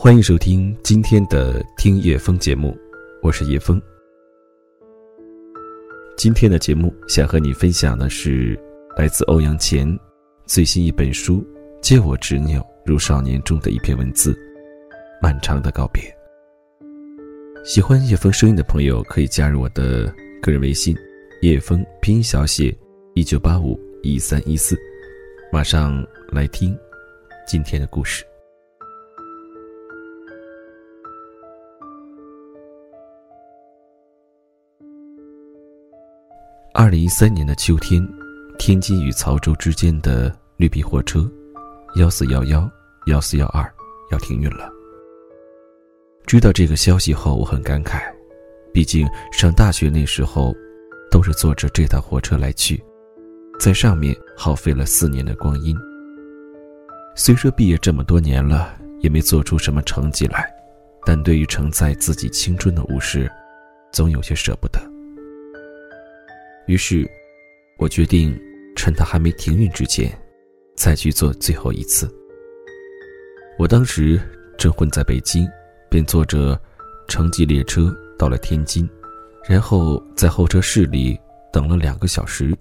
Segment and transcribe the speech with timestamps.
[0.00, 2.72] 欢迎收听今天的听叶风节目，
[3.20, 3.82] 我是叶风。
[6.16, 8.56] 今天的节目想和你分享的是
[8.96, 9.98] 来自欧阳乾
[10.46, 11.38] 最新一本书
[11.82, 14.32] 《借我执拗如少年》中的一篇文字
[15.20, 16.00] 《漫长的告别》。
[17.66, 20.96] 喜欢叶风声音的朋友可以加入我的个人微信
[21.42, 22.72] “叶风拼音小写
[23.14, 24.78] 一九八五一三一四”，
[25.50, 26.78] 马上来听
[27.48, 28.24] 今天的故事。
[36.88, 38.02] 二零一三年的秋天，
[38.58, 41.30] 天津与曹州之间的绿皮火车
[41.96, 42.66] 幺四幺幺、
[43.08, 43.70] 幺四幺二
[44.10, 44.72] 要停运了。
[46.26, 48.00] 知道这个消息后，我很感慨，
[48.72, 50.56] 毕竟上大学那时候
[51.10, 52.82] 都是坐着这趟火车来去，
[53.60, 55.76] 在上面耗费了四年的光阴。
[57.14, 60.50] 虽说毕业这么多年了，也没做出什么成绩来，
[61.04, 63.30] 但对于承载自己青春的物事，
[63.92, 64.80] 总有些舍不得。
[66.68, 67.10] 于是，
[67.78, 68.38] 我决定
[68.76, 70.12] 趁它还没停运之前，
[70.76, 72.06] 再去坐最后一次。
[73.58, 74.20] 我当时
[74.58, 75.48] 正混在北京，
[75.88, 76.60] 便坐着
[77.08, 78.86] 城际列车到了天津，
[79.48, 81.18] 然后在候车室里
[81.50, 82.54] 等了两个小时，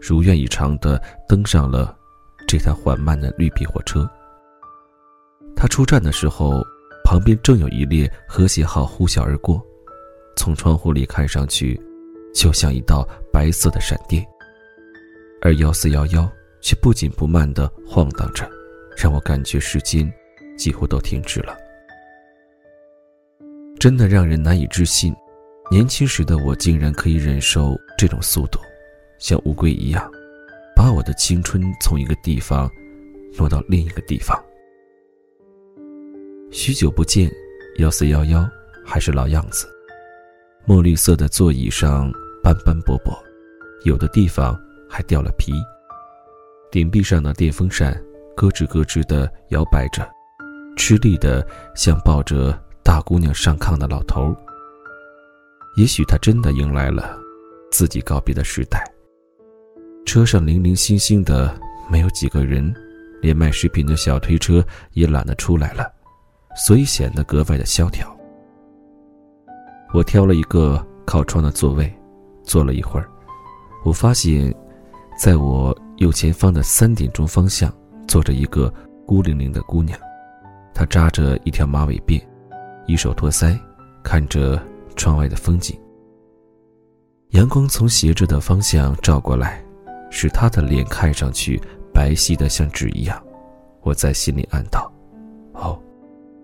[0.00, 1.96] 如愿以偿的登上了
[2.48, 4.10] 这趟缓慢的绿皮火车。
[5.54, 6.60] 他出站的时候，
[7.04, 9.64] 旁边正有一列和谐号呼啸而过，
[10.36, 11.80] 从窗户里看上去。
[12.32, 14.26] 就像一道白色的闪电，
[15.42, 18.48] 而幺四幺幺却不紧不慢地晃荡着，
[18.96, 20.10] 让我感觉时间
[20.56, 21.56] 几乎都停止了。
[23.78, 25.14] 真的让人难以置信，
[25.70, 28.60] 年轻时的我竟然可以忍受这种速度，
[29.18, 30.10] 像乌龟一样，
[30.76, 32.70] 把我的青春从一个地方
[33.38, 34.38] 挪到另一个地方。
[36.50, 37.30] 许久不见，
[37.78, 38.48] 幺四幺幺
[38.84, 39.66] 还是老样子。
[40.66, 42.12] 墨绿色的座椅上
[42.42, 43.12] 斑斑驳驳，
[43.84, 44.58] 有的地方
[44.88, 45.52] 还掉了皮。
[46.70, 47.92] 顶壁上的电风扇
[48.36, 50.08] 咯吱咯吱地摇摆着，
[50.76, 54.34] 吃力的像抱着大姑娘上炕的老头。
[55.76, 57.18] 也许他真的迎来了
[57.70, 58.82] 自己告别的时代。
[60.06, 61.54] 车上零零星星的，
[61.88, 62.74] 没有几个人，
[63.20, 65.92] 连卖食品的小推车也懒得出来了，
[66.66, 68.16] 所以显得格外的萧条。
[69.92, 71.92] 我挑了一个靠窗的座位，
[72.50, 73.08] 坐了一会儿。
[73.84, 74.52] 我发现，
[75.16, 77.72] 在我右前方的三点钟方向
[78.08, 78.74] 坐着一个
[79.06, 79.96] 孤零零的姑娘，
[80.74, 82.20] 她扎着一条马尾辫，
[82.86, 83.56] 一手托腮，
[84.02, 84.60] 看着
[84.96, 85.78] 窗外的风景。
[87.28, 89.62] 阳光从斜着的方向照过来，
[90.10, 91.62] 使她的脸看上去
[91.94, 93.22] 白皙的像纸一样。
[93.82, 94.92] 我在心里暗道
[95.54, 95.80] ：“哦，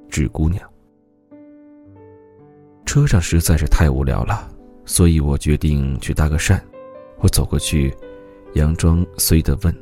[0.08, 0.62] 纸姑娘。”
[2.86, 4.48] 车上实在是太无聊了，
[4.86, 6.58] 所以我决定去搭个讪。
[7.18, 7.94] 我走过去，
[8.54, 9.74] 佯装随的问：“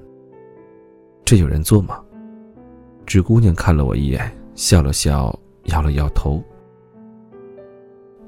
[1.24, 2.00] 这有人坐吗？”
[3.06, 6.42] 纸姑娘看了我一眼，笑了笑，摇了摇头。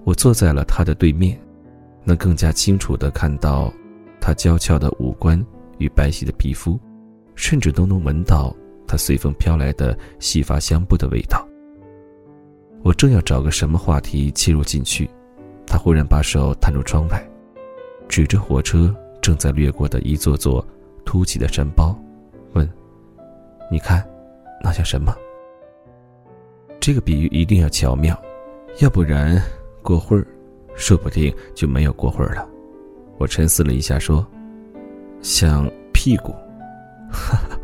[0.05, 1.41] 我坐在了她的对面，
[2.05, 3.73] 能更加清楚的看到
[4.21, 5.45] 她娇俏的五官
[5.79, 6.79] 与白皙的皮肤，
[7.35, 8.55] 甚至都能闻到
[8.87, 11.47] 她随风飘来的细发香布的味道。
[12.83, 15.09] 我正要找个什么话题切入进去，
[15.67, 17.31] 他忽然把手探出窗外，
[18.09, 20.67] 指着火车正在掠过的一座座
[21.05, 21.95] 凸起的山包，
[22.53, 22.69] 问
[23.71, 24.07] ：“你看，
[24.63, 25.15] 那像什么？”
[26.81, 28.17] 这个比喻一定要巧妙，
[28.79, 29.43] 要不然
[29.83, 30.27] 过会儿，
[30.77, 32.49] 说不定就没有过会儿了。
[33.19, 34.25] 我沉思了一下，说
[35.21, 36.33] ：“像屁股。”
[37.11, 37.59] 哈哈，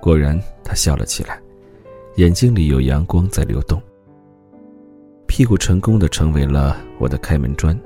[0.00, 1.40] 果然，他笑了起来，
[2.16, 3.80] 眼睛里有阳光在流动。
[5.38, 7.78] 屁股成功的成为了我的开门砖，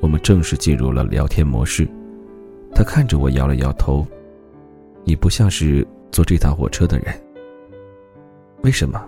[0.00, 1.84] 我们正式进入了聊天模式。
[2.72, 4.06] 他看着我摇了摇头
[5.02, 7.12] ：“你不像是坐这趟火车的人。”
[8.62, 9.04] 为什么？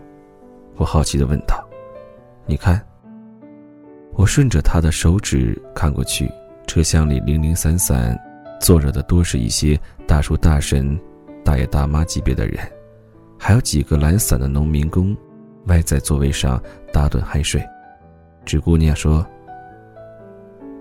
[0.75, 1.64] 我好奇的问道。
[2.46, 2.85] “你看。”
[4.14, 6.29] 我顺着他的手指看过去，
[6.67, 8.19] 车厢里零零散散
[8.61, 10.99] 坐着的多是一些大叔大婶、
[11.44, 12.58] 大爷大妈级别的人，
[13.38, 15.17] 还有几个懒散的农民工，
[15.67, 16.61] 歪在座位上
[16.93, 17.64] 打盹酣睡。
[18.44, 19.26] 纸姑娘说：“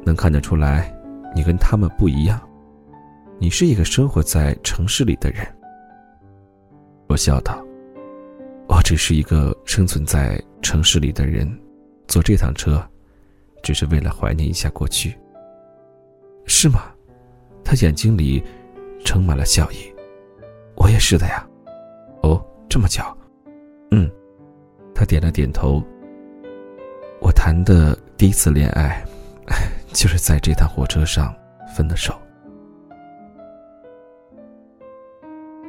[0.06, 0.94] 能看得出来，
[1.36, 2.40] 你跟他们不一样。
[3.40, 5.46] 你是一个生活在城市里的人。”
[7.08, 7.64] 我笑道
[8.68, 11.50] ：“我只是一个生存在城市里的人，
[12.08, 12.84] 坐这趟车，
[13.62, 15.18] 只是为了怀念一下过去。”
[16.46, 16.84] 是吗？
[17.64, 18.44] 他眼睛里
[19.06, 19.78] 盛满了笑意。
[20.76, 21.48] 我也是的呀。
[22.24, 23.16] 哦，这么巧。
[23.92, 24.12] 嗯。
[24.94, 25.84] 他他点了点头。
[27.24, 29.02] 我谈的第一次恋爱，
[29.94, 31.34] 就是在这趟火车上
[31.74, 32.14] 分的手。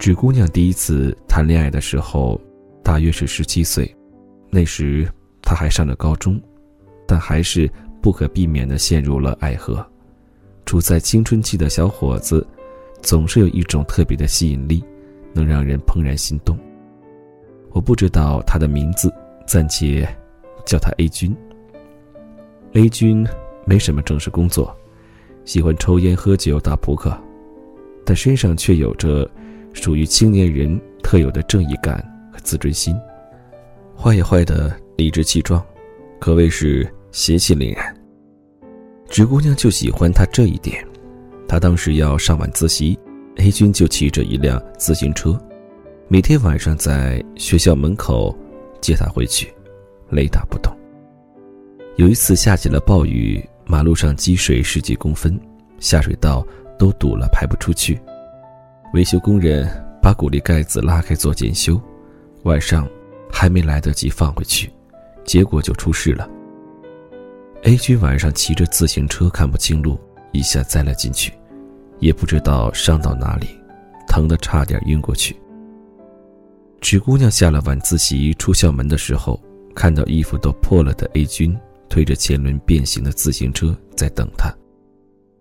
[0.01, 2.41] 纸姑娘第一次谈恋爱的时候，
[2.83, 3.89] 大约是十七岁，
[4.51, 5.09] 那时
[5.43, 6.43] 她还上着高中，
[7.06, 7.71] 但还是
[8.03, 9.87] 不可避免的陷入了爱河。
[10.67, 12.45] 处在青春期的小伙子，
[13.01, 14.83] 总是有一种特别的吸引力，
[15.33, 16.59] 能让人怦然心动。
[17.71, 19.15] 我不知道他的名字，
[19.47, 20.05] 暂且
[20.67, 21.33] 叫他 A 君。
[22.75, 23.25] A 君
[23.65, 24.76] 没什么正式工作，
[25.44, 27.17] 喜欢抽烟喝酒打扑克，
[28.05, 29.31] 但身上却有着
[29.73, 32.93] 属于青年人特有的正义感和自尊心，
[33.97, 35.65] 坏也坏的理直气壮，
[36.19, 37.97] 可谓是邪气凛然。
[39.09, 40.85] 纸姑娘就喜欢他这一点。
[41.47, 42.99] 她当时要上晚自习
[43.37, 45.41] ，A 君就骑着一辆自行车，
[46.09, 48.37] 每天晚上在学校门口
[48.81, 49.55] 接她回去，
[50.11, 50.77] 雷打不动。
[51.96, 55.38] 有一次下起了暴雨，马路上积水十几公分，
[55.79, 56.44] 下水道
[56.76, 58.00] 都堵了，排不出去。
[58.94, 59.70] 维修工人
[60.02, 61.81] 把鼓励盖子拉开做检修，
[62.43, 62.88] 晚上
[63.31, 64.69] 还没来得及放回去，
[65.25, 66.29] 结果就出事了。
[67.62, 69.96] A 君晚上骑着自行车看不清路，
[70.32, 71.32] 一下栽了进去，
[72.00, 73.46] 也不知道伤到哪里，
[74.08, 75.37] 疼得差点晕过去。
[76.81, 79.41] 纸姑娘下了晚自习出校门的时候，
[79.76, 81.56] 看到衣服都破了的 A 君
[81.94, 84.52] 推着前轮变形的自行车在等他，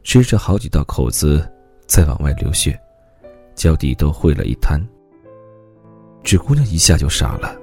[0.03, 1.51] 身上好几道口子
[1.87, 2.79] 在往外流血，
[3.55, 4.79] 脚底都汇了一滩。
[6.23, 7.59] 纸姑娘一下就傻了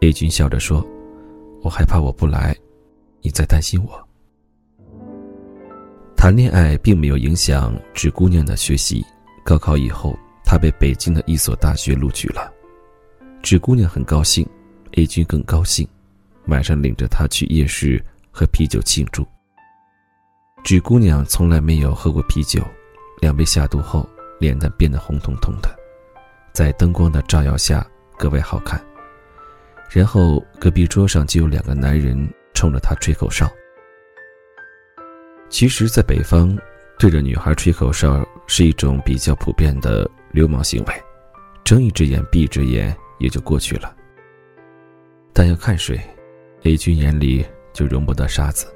[0.00, 0.84] ，A 君笑着说
[1.62, 2.52] ：“我害怕我不来。”
[3.22, 4.08] 你在担心我？
[6.16, 9.04] 谈恋爱并没有影响纸姑娘的学习。
[9.44, 12.52] 高考以后，她被北京的一所大学录取了。
[13.40, 14.44] 纸姑娘很高兴
[14.94, 15.86] ，A 君更高兴，
[16.48, 19.24] 晚上领着她去夜市喝啤酒庆祝。
[20.64, 22.60] 纸姑娘从来没有喝过啤酒，
[23.20, 24.08] 两杯下肚后，
[24.40, 25.68] 脸蛋变得红彤彤的，
[26.52, 27.86] 在灯光的照耀下
[28.18, 28.84] 格外好看。
[29.90, 32.28] 然后隔壁桌上就有两个男人。
[32.54, 33.50] 冲着她吹口哨。
[35.48, 36.56] 其实，在北方，
[36.98, 40.94] 对着女孩吹口哨是一种比较普遍的流氓行为，
[41.64, 43.96] 睁一只眼闭一只眼也就过去了。
[45.32, 45.98] 但要看谁
[46.62, 48.66] ，A 君眼里就容不得沙子，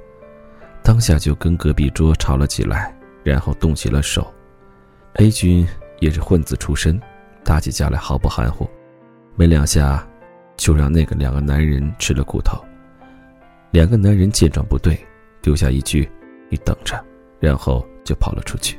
[0.82, 4.32] 当下就跟隔壁桌吵了起来，然后动起了手。
[5.14, 5.66] A 君
[6.00, 7.00] 也是混子出身，
[7.44, 8.68] 打起架来毫不含糊，
[9.34, 10.06] 没两下，
[10.56, 12.62] 就让那个两个男人吃了苦头。
[13.70, 14.98] 两个男人见状不对，
[15.42, 16.08] 丢下一句
[16.48, 17.02] “你等着”，
[17.40, 18.78] 然后就跑了出去。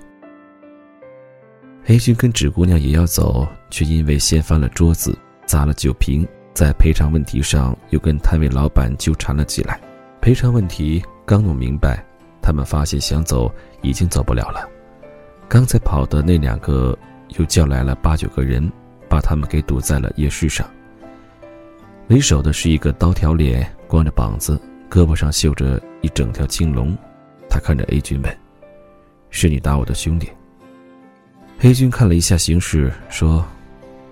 [1.84, 9.80] 黑军跟纸姑娘也要走，却因为掀翻了桌子、砸了酒瓶，在赔偿问题上又跟摊位老板纠缠了起来。
[10.28, 12.06] 赔偿问题刚弄明白，
[12.42, 13.50] 他们发现想走
[13.82, 14.68] 已经走不了了。
[15.48, 17.00] 刚才跑的那两个
[17.40, 18.70] 又叫来了八九个人，
[19.08, 20.70] 把他们给堵在了夜市上。
[22.10, 24.60] 为首的是一个刀条脸、光着膀子。
[24.90, 26.94] 胳膊上绣着一整条青龙，
[27.50, 28.38] 他看着 A 君问
[29.32, 30.30] ：“是你打我的兄弟？”
[31.64, 33.46] A 君看了一下形势，说：“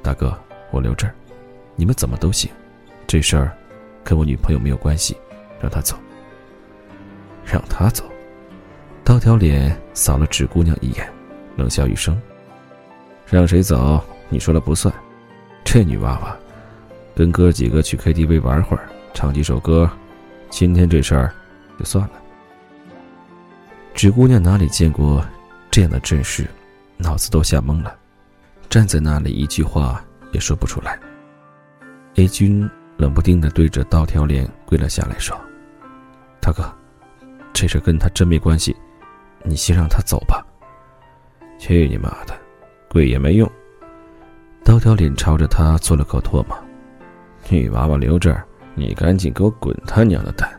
[0.02, 0.34] 大哥，
[0.72, 1.14] 我留这儿，
[1.76, 2.50] 你们怎么都行。
[3.06, 3.52] 这事儿
[4.02, 5.14] 跟我女朋友没有关系，
[5.60, 5.98] 让她走。”
[7.46, 8.04] 让她走。
[9.04, 11.08] 刀条脸扫了纸姑娘一眼，
[11.56, 12.20] 冷笑一声
[13.30, 14.04] ：“让谁走？
[14.30, 14.94] 你说了不算。
[15.64, 16.36] 这女娃娃，
[17.16, 19.90] 跟哥几个去 KTV 玩会儿，唱几首歌。”
[20.50, 21.34] 今天这事儿，
[21.78, 22.14] 就算了。
[23.94, 25.26] 纸姑娘哪里见过
[25.70, 26.48] 这样的阵势，
[26.98, 27.96] 脑子都吓懵了，
[28.70, 30.98] 站在那里一句话也说不出来。
[32.16, 35.38] A 君冷不丁的对着刀条脸跪了下来，说
[36.40, 36.74] ：“大哥，
[37.56, 38.76] 这事跟他真没关系，
[39.44, 40.46] 你先让他走吧。”
[41.58, 42.38] 去你妈的，
[42.88, 43.52] 跪也没用。
[44.64, 46.56] 刀条脸朝着他做了口唾沫
[47.50, 48.46] ：“女娃娃留这儿。”
[48.78, 50.50] 你赶紧给我滚他娘的蛋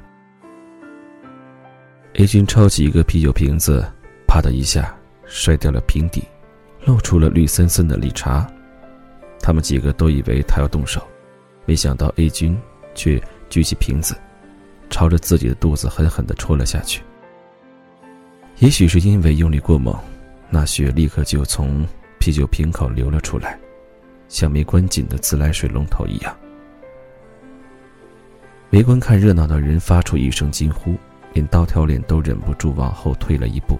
[2.14, 3.86] ！A 君抄起一个啤酒瓶子，
[4.26, 6.24] 啪的一下摔掉了瓶底，
[6.86, 8.50] 露出了绿森森的绿茶。
[9.38, 11.06] 他们几个都以为他要动手，
[11.66, 12.58] 没想到 A 君
[12.94, 14.16] 却举起瓶子，
[14.90, 17.02] 朝着自己的肚子狠狠地戳了下去。
[18.58, 19.94] 也许是因为用力过猛，
[20.48, 21.86] 那血立刻就从
[22.18, 23.58] 啤酒瓶口流了出来，
[24.28, 26.34] 像没关紧的自来水龙头一样。
[28.70, 30.96] 围观看热闹的人发出一声惊呼，
[31.32, 33.78] 连刀条脸都忍不住往后退了一步。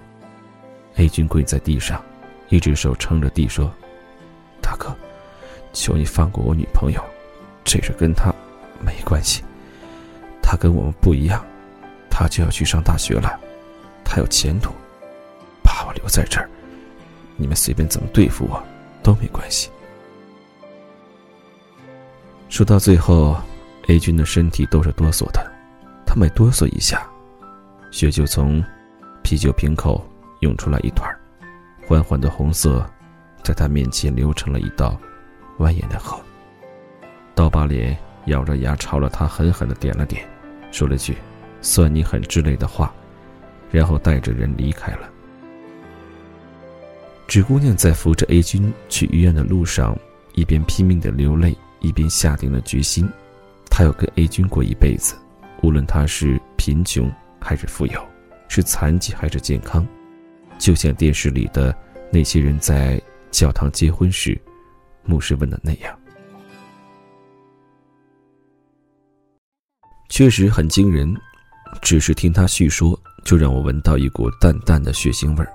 [0.96, 2.02] A 君跪在地上，
[2.48, 3.72] 一只手撑着地说
[4.62, 4.94] ：“大哥，
[5.72, 7.02] 求你放过我女朋友，
[7.64, 8.32] 这事跟她
[8.80, 9.42] 没关系。
[10.48, 11.44] 他跟我们不一样，
[12.08, 13.36] 他就要去上大学了，
[14.04, 14.70] 他有前途，
[15.60, 16.48] 把我留在这儿，
[17.36, 18.62] 你们随便怎么对付我
[19.02, 19.68] 都没关系。
[22.48, 23.36] 说到最后
[23.88, 25.44] ，A 君的身体都是哆嗦的，
[26.06, 27.04] 他每哆嗦一下，
[27.90, 28.64] 血就从
[29.24, 30.08] 啤酒瓶口
[30.42, 31.12] 涌出来一团，
[31.88, 32.88] 缓缓的红色，
[33.42, 34.96] 在他面前流成了一道
[35.58, 36.16] 蜿蜒的河。
[37.34, 40.24] 刀疤脸咬着牙朝了他狠狠的点了点，
[40.76, 41.16] 说了句
[41.62, 42.94] “算你狠”之类的话，
[43.70, 45.08] 然后带着人离开了。
[47.26, 49.98] 纸姑娘在扶着 A 君去医院的路上，
[50.34, 51.56] 一边拼命的流泪。
[51.80, 53.08] 一边下定了决心，
[53.70, 55.14] 他要跟 A 君过一辈子，
[55.62, 58.04] 无论他是贫穷还是富有，
[58.48, 59.86] 是残疾还是健康，
[60.58, 61.76] 就像电视里的
[62.10, 64.40] 那些人在教堂结婚时，
[65.04, 65.96] 牧师问的那样。
[70.08, 71.14] 确实很惊人，
[71.82, 75.52] 只是听他叙说，就让我闻到一股淡淡的血腥味儿。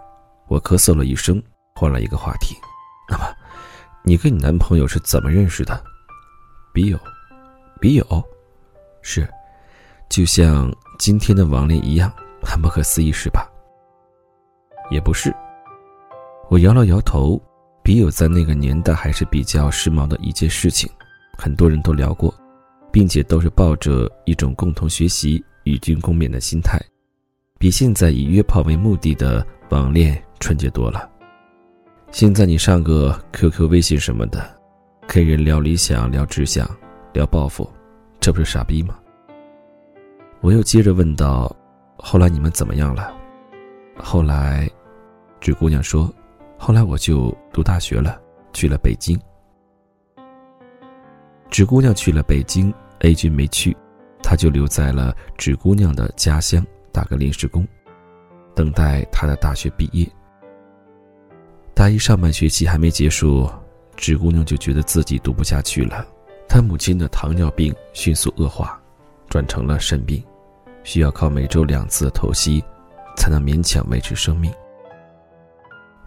[0.47, 1.41] 我咳嗽了一声，
[1.75, 2.55] 换了一个话题。
[3.09, 3.23] 那么，
[4.03, 5.81] 你跟你男朋友是怎么认识的？
[6.73, 6.99] 笔友，
[7.79, 8.23] 笔友，
[9.01, 9.27] 是，
[10.09, 13.49] 就像今天的网恋一样，很不可思议，是吧？
[14.89, 15.33] 也不是。
[16.49, 17.41] 我摇了摇头。
[17.83, 20.87] 笔友在那个年代还是比较时髦的一件事情，
[21.35, 22.31] 很多人都聊过，
[22.91, 26.79] 并且都是抱着一种共同学习、与君共勉的心态，
[27.57, 31.09] 比现在以约炮为目的的网恋纯洁多了。
[32.11, 34.59] 现在你上个 QQ、微信什么的。
[35.07, 36.69] 跟人聊理想，聊志向，
[37.11, 37.69] 聊抱负，
[38.21, 38.97] 这不是傻逼吗？
[40.39, 41.53] 我又接着问道
[41.97, 43.13] ：“后来你们怎么样了？”
[43.97, 44.69] 后来，
[45.41, 46.09] 纸姑娘说
[46.57, 48.21] ：“后来我就读大学了，
[48.53, 49.19] 去了北京。”
[51.51, 53.75] 纸姑娘去了北京，A 君没去，
[54.23, 57.67] 他就留在了纸姑娘的家乡打个临时工，
[58.55, 60.09] 等待他的大学毕业。
[61.75, 63.51] 大一上半学期还没结束。
[63.97, 66.07] 纸姑娘就觉得自己读不下去了，
[66.47, 68.81] 她母亲的糖尿病迅速恶化，
[69.27, 70.23] 转成了肾病，
[70.83, 72.63] 需要靠每周两次透析，
[73.17, 74.51] 才能勉强维持生命。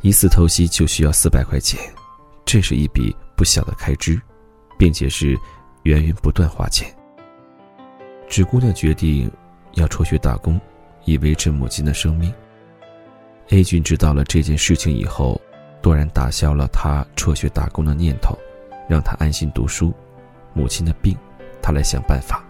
[0.00, 1.78] 一次透析就需要四百块钱，
[2.46, 4.20] 这是一笔不小的开支，
[4.78, 5.36] 并且是
[5.82, 6.88] 源源不断花钱。
[8.28, 9.30] 纸姑娘决定
[9.74, 10.60] 要辍学打工，
[11.04, 12.32] 以维持母亲的生命。
[13.48, 15.40] A 君知道了这件事情以后。
[15.82, 18.34] 突然打消了他辍学打工的念头，
[18.88, 19.92] 让他安心读书。
[20.54, 21.14] 母亲的病，
[21.60, 22.42] 他来想办法。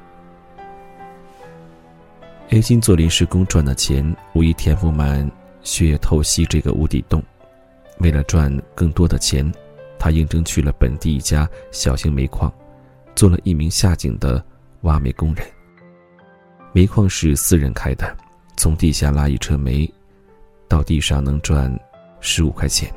[2.51, 5.29] A 金做临时工赚的钱，无疑填不满
[5.65, 7.21] 血液透析这个无底洞。
[7.99, 9.53] 为了赚更多的钱，
[9.99, 12.53] 他应征去了本地一家小型煤矿，
[13.15, 14.45] 做了一名下井的
[14.83, 15.47] 挖煤工人。
[16.73, 18.17] 煤矿是私人开的，
[18.57, 19.89] 从地下拉一车煤，
[20.69, 21.73] 到地上能赚
[22.21, 22.93] 十五块钱。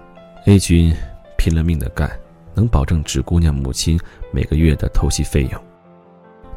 [0.46, 0.96] A 君
[1.38, 2.10] 拼了命的干，
[2.56, 4.00] 能保证纸姑娘母亲
[4.32, 5.64] 每个月的透析费用。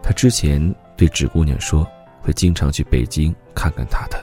[0.02, 1.86] 他之前对纸姑娘说
[2.22, 4.18] 会经常去北京看看她的，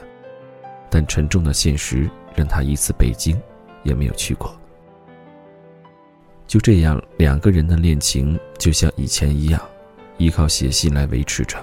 [0.90, 3.40] 但沉重的现实让他一次北京
[3.84, 4.58] 也没有去过。
[6.48, 9.60] 就这样，两个人的恋情就像以前一样，
[10.16, 11.56] 依靠写信来维持着。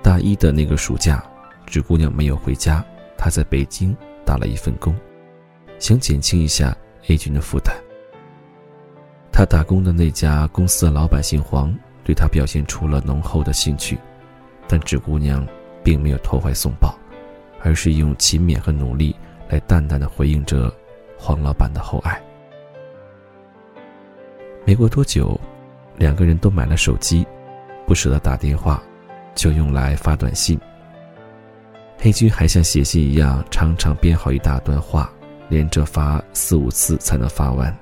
[0.00, 1.22] 大一的那个暑假，
[1.66, 2.82] 纸姑娘没有回家，
[3.16, 4.94] 她在北京打了一份工，
[5.78, 6.74] 想减轻一下。
[7.08, 7.74] A 君的负担。
[9.32, 11.74] 他打工的那家公司的老板姓黄，
[12.04, 13.96] 对他表现出了浓厚的兴趣，
[14.68, 15.46] 但纸姑娘
[15.82, 16.94] 并没有投怀送抱，
[17.62, 19.16] 而是用勤勉和努力
[19.48, 20.70] 来淡淡的回应着
[21.16, 22.20] 黄老板的厚爱。
[24.68, 25.40] 没过多久，
[25.96, 27.26] 两个人都买了手机，
[27.86, 28.82] 不舍得打电话，
[29.34, 30.60] 就用来发短信。
[31.96, 35.10] 黑军还像写信一样，常常编好一大段话。
[35.48, 37.74] 连着发四五次才能发完，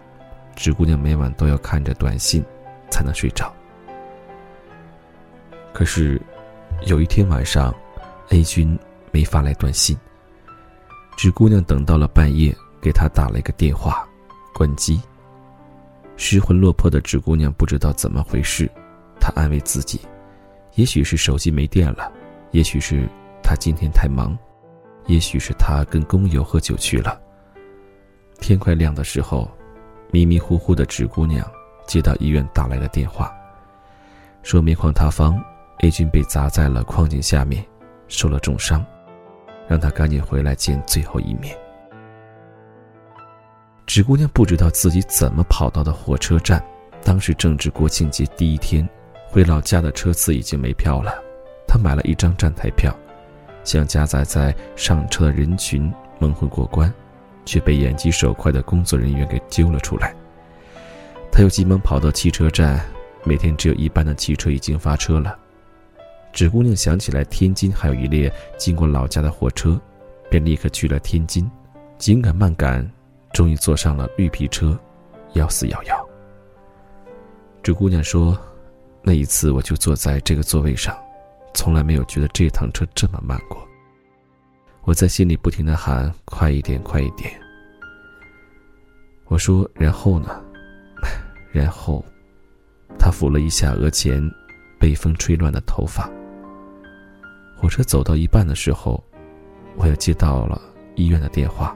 [0.55, 2.41] 纸姑娘每晚都要看着短信，
[2.89, 3.53] 才能睡着。
[5.73, 6.23] 可是，
[6.83, 7.75] 有一天晚上
[8.29, 8.79] ，A 君
[9.11, 9.99] 没发来短信。
[11.17, 14.07] 纸姑娘等到了半夜，给他打了一个电话，
[14.55, 15.03] 关机。
[16.17, 18.71] 失魂落魄的纸姑娘不知道怎么回事，
[19.21, 20.01] 她安慰自己，
[20.75, 22.11] 也许是手机没电了，
[22.53, 23.07] 也许是
[23.43, 24.37] 她今天太忙，
[25.07, 27.21] 也许是她跟工友喝酒去了。
[28.41, 29.51] 天快亮的时候，
[30.11, 31.47] 迷迷糊糊的纸姑娘
[31.87, 33.31] 接到医院打来的电话，
[34.43, 35.39] 说煤矿塌方
[35.81, 37.65] ，A 君被砸在了矿井下面，
[38.09, 38.85] 受了重伤，
[39.69, 41.57] 让他赶紧回来见最后一面。
[43.87, 46.63] 纸姑娘不知道自己怎么跑到的火车站，
[47.05, 48.87] 当时正值国庆节第一天，
[49.29, 51.15] 回老家的车次已经没票了，
[51.69, 52.95] 她买了一张站台票，
[53.63, 56.93] 想夹杂在上车的人群蒙混过关，
[57.45, 60.15] 却被眼疾手快的工作人员给揪了出来。
[61.31, 62.85] 他又急忙跑到汽车站，
[63.23, 65.39] 每天只有一班的汽车已经发车了。
[66.33, 69.81] 纸姑娘想起来天津还有一列经过老家的火车，
[70.29, 71.49] 便立刻去了天津，
[71.99, 72.91] 紧赶慢赶，
[73.33, 74.79] 终于坐上了绿皮车，
[75.35, 76.09] 幺四幺幺。
[77.63, 78.39] 这姑娘说
[79.03, 80.97] ：“那一次我就坐在这个座位上。”
[81.55, 83.67] 从来没有觉得这趟车这么慢过。
[84.83, 87.33] 我在心里不停的喊：“快一点，快一点！”
[89.25, 90.45] 我说：“然后呢？”
[91.51, 92.05] 然后，
[92.99, 94.23] 他抚了一下额前
[94.79, 96.11] 被风吹乱的头发。
[97.57, 99.03] 火车走到一半的时候，
[99.77, 100.61] 我又接到了
[100.95, 101.75] 医院的电话，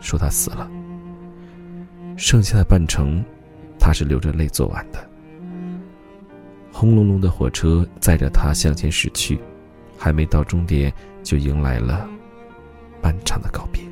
[0.00, 0.68] 说他死了。
[2.20, 3.24] 剩下的半程，
[3.78, 4.98] 他是流着泪做完的。
[6.70, 9.40] 轰隆隆的火车载着他向前驶去，
[9.96, 12.06] 还没到终点，就迎来了
[13.02, 13.82] 漫长的告别。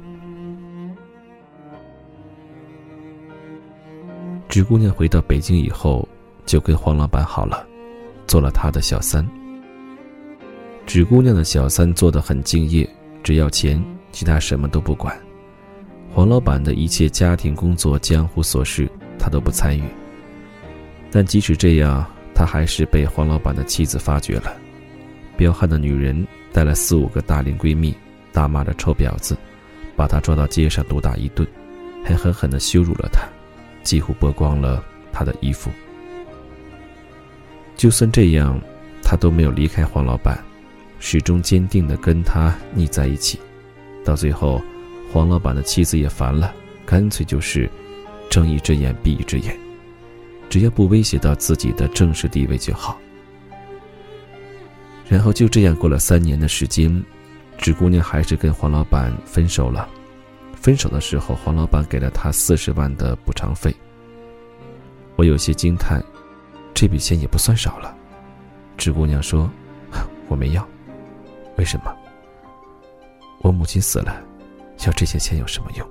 [4.47, 6.07] 纸姑娘回到北京以后，
[6.45, 7.67] 就跟黄老板好了，
[8.27, 9.27] 做了他的小三。
[10.85, 12.87] 纸姑娘的小三做的很敬业，
[13.23, 13.83] 只要钱，
[14.13, 15.19] 其他什么都不管。
[16.13, 19.83] 黄老板的一切家庭、工作、江湖琐事，他都不参与。
[21.11, 24.57] 但即使这样，他还是被黄老板的妻子发觉了，
[25.37, 27.95] 彪悍的女人带了四五个大龄闺蜜，
[28.33, 29.37] 大骂着臭婊子，
[29.97, 31.47] 把他抓到街上毒打一顿，
[32.05, 33.23] 还狠狠地羞辱了他，
[33.83, 35.71] 几乎剥光了他的衣服。
[37.77, 38.61] 就算这样，
[39.03, 40.39] 他都没有离开黄老板，
[40.99, 43.39] 始终坚定地跟他腻在一起。
[44.05, 44.61] 到最后，
[45.13, 47.69] 黄老板的妻子也烦了，干脆就是
[48.31, 49.59] 睁一只眼闭一只眼。
[50.49, 52.99] 只要不威胁到自己的正式地位就好。
[55.09, 57.03] 然后就这样过了三年的时间，
[57.57, 59.89] 纸姑娘还是跟黄老板分手了。
[60.55, 63.75] 分手的时候，黄老板给了她四十万的补偿费。
[65.17, 66.03] 我有些惊叹，
[66.75, 67.95] 这笔钱也不算少了。
[68.77, 69.51] 纸姑娘说
[70.29, 70.67] ：“我没要，
[71.57, 71.95] 为什么？
[73.41, 74.23] 我母亲死了，
[74.87, 75.87] 要这些钱有什么用？”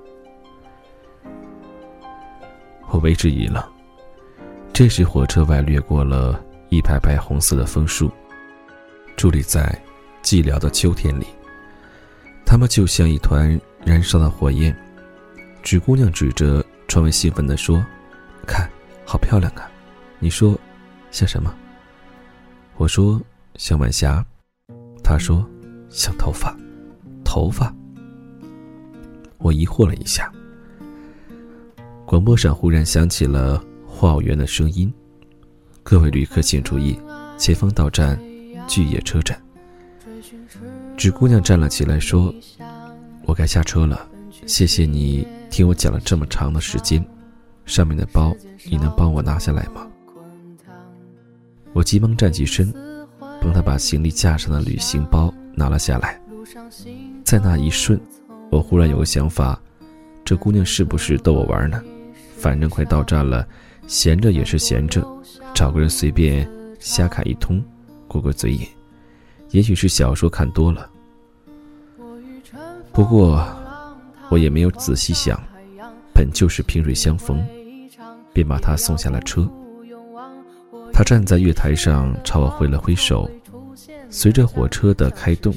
[2.89, 3.61] 我为之一愣。
[4.73, 8.11] 这时，火车外掠过了一排排红色的枫树，
[9.17, 9.63] 伫立在
[10.21, 11.25] 寂寥的秋天里。
[12.45, 14.75] 它们就像一团燃烧的火焰。
[15.63, 17.83] 纸姑娘指着窗外，兴奋地说
[18.47, 18.69] ：“看，
[19.05, 19.69] 好漂亮啊！
[20.19, 20.57] 你说，
[21.11, 21.53] 像什么？”
[22.77, 23.19] 我说
[23.57, 24.25] ：“像晚霞。”
[25.03, 25.45] 她说
[25.89, 26.55] ：“像头发，
[27.25, 27.73] 头发。”
[29.39, 30.31] 我疑惑了一下。
[32.05, 33.63] 广播上忽然响起了。
[33.85, 34.93] 话务员的声音
[35.81, 36.99] ：“各位旅客请注意，
[37.35, 38.19] 前方到站
[38.67, 39.41] 巨野车站。”
[40.95, 42.31] 纸姑娘站了起来说
[43.25, 44.07] ：“我该下车了，
[44.45, 47.03] 谢谢你听我讲了这么长的时间。
[47.65, 48.35] 上面的包
[48.69, 49.87] 你能帮我拿下来吗？”
[51.73, 52.71] 我急忙站起身，
[53.41, 56.21] 帮她把行李架上的旅行包拿了下来。
[57.23, 57.99] 在那一瞬，
[58.49, 59.59] 我忽然有个想法：
[60.23, 61.81] 这姑娘是不是逗我玩呢？
[62.37, 63.47] 反正快到站了。
[63.87, 65.01] 闲着也是闲着，
[65.53, 66.45] 找个人随便
[66.77, 67.63] 瞎侃一通，
[68.05, 68.67] 过过嘴瘾。
[69.51, 70.89] 也许是小说看多了，
[72.91, 73.41] 不过
[74.29, 75.41] 我也没有仔细想，
[76.13, 77.41] 本就是萍水相逢，
[78.33, 79.49] 便把她送下了车。
[80.91, 83.29] 她站在月台上朝我挥了挥手，
[84.09, 85.53] 随着火车的开动，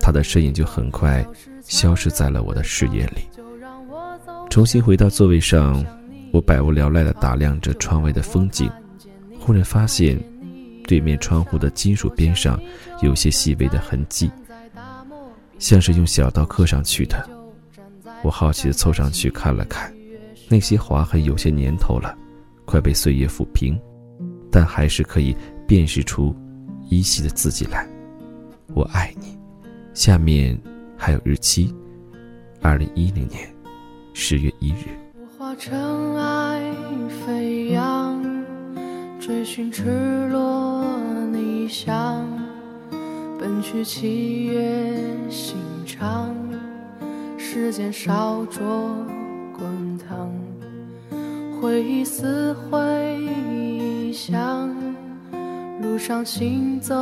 [0.00, 1.26] 他的身影就很快
[1.62, 3.28] 消失在了我的视野里。
[4.50, 5.84] 重新回到座位上。
[6.30, 8.70] 我百无聊赖地打量着窗外的风景，
[9.40, 10.22] 忽然发现，
[10.86, 12.60] 对面窗户的金属边上
[13.00, 14.30] 有些细微的痕迹，
[15.58, 17.26] 像是用小刀刻上去的。
[18.22, 19.90] 我好奇地凑上去看了看，
[20.50, 22.14] 那些划痕有些年头了，
[22.66, 23.80] 快被岁月抚平，
[24.52, 25.34] 但还是可以
[25.66, 26.36] 辨识出
[26.90, 27.88] 依稀的字迹来。
[28.74, 29.37] 我爱你，
[29.98, 30.56] 下面
[30.96, 31.74] 还有日期，
[32.62, 33.52] 二零一零年
[34.14, 34.96] 十月一日。
[35.16, 36.72] 我化尘埃
[37.26, 38.22] 飞扬，
[39.18, 40.84] 追寻赤裸
[41.32, 42.24] 逆翔，
[43.40, 46.32] 奔去七月心肠，
[47.36, 48.62] 时间烧灼
[49.52, 50.30] 滚烫，
[51.60, 54.72] 回忆似回响，
[55.82, 56.94] 路上行走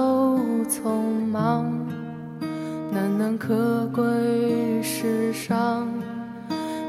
[0.67, 1.71] 匆忙，
[2.97, 5.87] 难能可贵世上。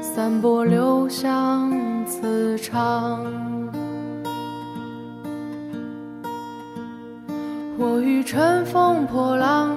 [0.00, 1.70] 散播留香
[2.06, 3.22] 磁场，
[7.76, 9.76] 我欲乘风破浪，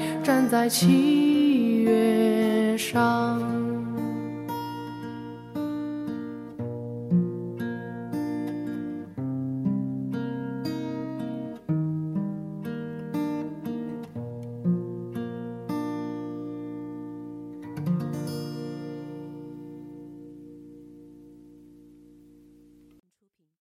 [0.23, 3.70] 站在七月上。